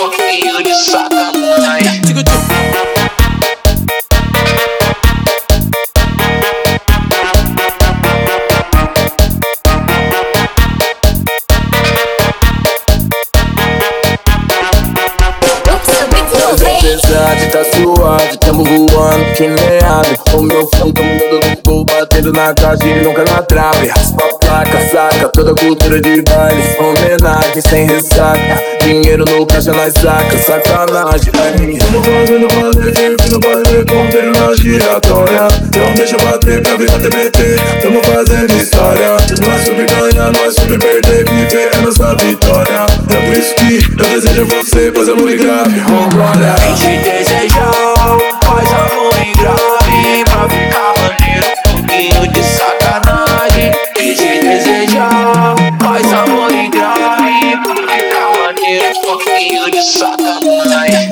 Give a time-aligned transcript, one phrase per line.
[0.00, 2.00] pouquinho de sacanagem
[17.50, 20.16] tá suave, tamo voando que nem ave.
[20.34, 23.88] O meu fã mudando no gol, batendo na caixa e nunca na trave.
[23.88, 24.29] Raspa
[25.10, 30.38] saca, toda cultura de baile Homenagem sem ressaca, dinheiro no caixa nós saca.
[30.38, 35.48] Sacanagem, aí Tamo fazendo valer, servindo valer, contendo na giratória.
[35.76, 39.16] Não deixa bater pra virar TBT, tamo fazendo história.
[39.40, 42.86] Não é sobre ganhar, não é sobre perder, viver é nossa vitória.
[43.10, 46.54] É por isso que eu desejo você, pois amor e grave, vambora
[58.72, 61.10] Um pouquinho de sacanagem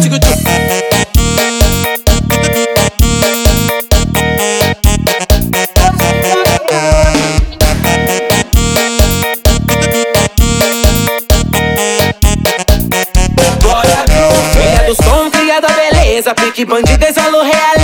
[16.18, 17.77] beleza Pique bandida, exalo Ela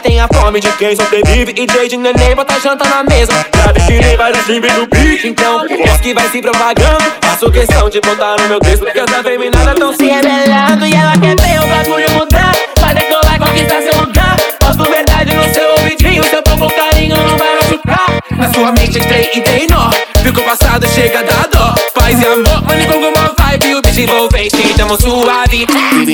[0.00, 1.54] tem a fome de quem sobrevive.
[1.56, 3.32] E desde neném bota janta na mesa.
[3.54, 7.04] Já nem vários times no beat Então, é que vai se propagando.
[7.22, 10.86] Faço questão de botar no meu texto Porque essa feminada tão se rebelando.
[10.86, 14.36] E ela quer ver o bagulho mudar Vai decolar, conquistar seu lugar.
[14.58, 18.06] Posso verdade no seu ouvidinho Seu pouco carinho não vai machucar.
[18.36, 19.90] Na sua mente é entrei e dei nó
[20.22, 21.74] Fico passado, chega da dó.
[21.94, 25.66] Paz e amor, mano, com uma vibe O bicho envolvente, tamo suave.
[25.66, 26.12] Tudo